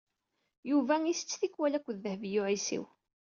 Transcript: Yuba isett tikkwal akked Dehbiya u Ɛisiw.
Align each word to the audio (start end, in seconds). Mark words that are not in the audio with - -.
Yuba 0.69 0.95
isett 1.11 1.35
tikkwal 1.41 1.73
akked 1.77 1.97
Dehbiya 2.03 2.41
u 2.41 2.43
Ɛisiw. 2.51 2.85